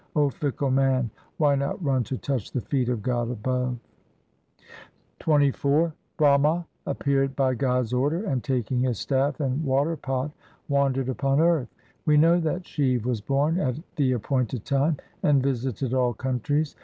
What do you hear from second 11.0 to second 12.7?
upon earth. We know that